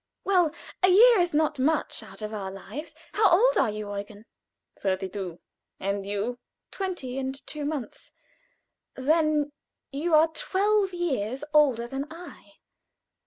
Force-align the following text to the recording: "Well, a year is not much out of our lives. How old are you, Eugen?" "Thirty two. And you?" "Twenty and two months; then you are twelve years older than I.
"Well, 0.23 0.51
a 0.81 0.87
year 0.89 1.19
is 1.19 1.31
not 1.31 1.59
much 1.59 2.01
out 2.01 2.23
of 2.23 2.33
our 2.33 2.49
lives. 2.49 2.95
How 3.13 3.29
old 3.29 3.55
are 3.59 3.69
you, 3.69 3.93
Eugen?" 3.95 4.25
"Thirty 4.79 5.07
two. 5.07 5.39
And 5.79 6.07
you?" 6.07 6.39
"Twenty 6.71 7.19
and 7.19 7.35
two 7.45 7.65
months; 7.65 8.11
then 8.95 9.51
you 9.91 10.15
are 10.15 10.29
twelve 10.29 10.91
years 10.91 11.43
older 11.53 11.85
than 11.87 12.07
I. 12.09 12.53